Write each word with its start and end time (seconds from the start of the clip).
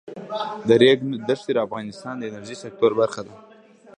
د 0.67 0.69
ریګ 0.81 0.99
دښتې 1.27 1.51
د 1.53 1.59
افغانستان 1.67 2.15
د 2.17 2.23
انرژۍ 2.29 2.55
سکتور 2.63 2.91
برخه 2.99 3.21
ده. 3.27 3.35